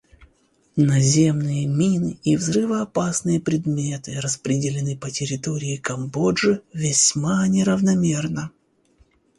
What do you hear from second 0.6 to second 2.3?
Наземные мины